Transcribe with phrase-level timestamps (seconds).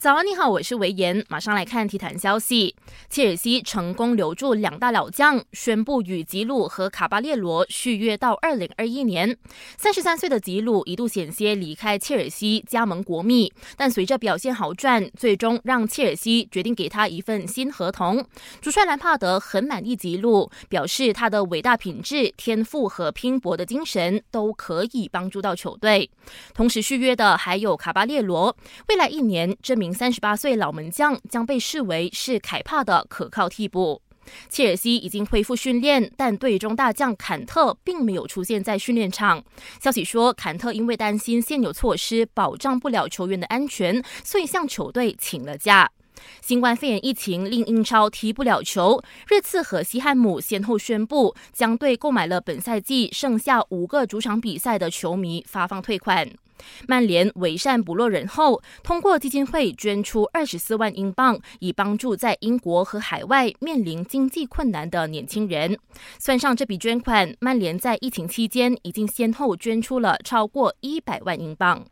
[0.00, 2.74] 早安，你好，我是维言，马上来看体坛消息。
[3.10, 9.36] 切尔西成功留住两大老将，宣布与吉鲁和卡巴列罗续约到二零二一年。
[9.76, 18.24] 三十三岁的吉鲁一度险些离开切尔西加盟国米，但随着表现好转，最终让切尔西决定给他一份新合同。
[18.62, 26.08] 主帅兰帕德很满意吉鲁，表示他的伟大品质、天赋和拼搏的精神都可以帮助到球队。
[26.54, 28.56] 同时续约的还有卡巴列罗，
[28.88, 29.89] 未来一年这名。
[29.92, 34.00] 三十八岁老门将将被视为是凯帕的可靠替补。
[34.48, 39.42] 切尔西已经恢复训练，但队中大将坎特并没有出现在训练场。
[39.82, 45.90] 消息说，坎特因为担心现有措施保障不了球员的安全，所以向球队请了假。
[46.42, 56.30] 新冠肺炎疫情令英超踢不了球，热刺和西汉姆先后宣布将对购买了本赛季剩下五个主场比赛的球迷发放退款。
[56.86, 65.78] 曼联为善不落人后，通过基金会捐出二十四万英镑，以帮助在英国和海外面临经济困难的年轻人。
[66.18, 71.84] 算上这笔捐款，曼联在疫情期间已经先后捐出了超过一百万英镑。